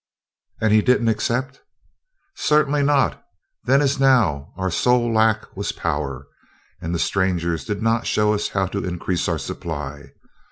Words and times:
"And 0.59 0.73
he 0.73 0.81
didn't 0.81 1.09
accept?" 1.09 1.61
"Certainly 2.35 2.81
not. 2.81 3.23
Then 3.65 3.83
as 3.83 3.99
now 3.99 4.51
our 4.57 4.71
sole 4.71 5.13
lack 5.13 5.55
was 5.55 5.71
power, 5.71 6.25
and 6.81 6.95
the 6.95 6.97
strangers 6.97 7.65
did 7.65 7.83
not 7.83 8.07
show 8.07 8.33
us 8.33 8.49
how 8.49 8.65
to 8.65 8.83
increase 8.83 9.27
our 9.29 9.37
supply. 9.37 10.05